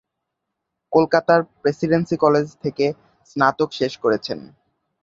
কলকাতার 0.91 1.41
Presidency 1.61 2.15
College 2.17 2.47
থেকে 2.63 2.85
স্নাতক 3.25 3.69
শেষ 3.79 3.93
করেছেন। 3.97 4.39